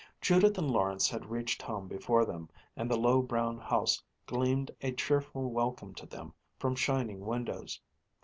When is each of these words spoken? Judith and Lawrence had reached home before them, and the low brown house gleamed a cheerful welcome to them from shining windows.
Judith 0.19 0.57
and 0.57 0.71
Lawrence 0.71 1.07
had 1.09 1.29
reached 1.29 1.61
home 1.61 1.87
before 1.87 2.25
them, 2.25 2.49
and 2.75 2.89
the 2.89 2.97
low 2.97 3.21
brown 3.21 3.59
house 3.59 4.01
gleamed 4.25 4.71
a 4.81 4.91
cheerful 4.93 5.51
welcome 5.51 5.93
to 5.93 6.07
them 6.07 6.33
from 6.57 6.73
shining 6.75 7.19
windows. 7.23 7.79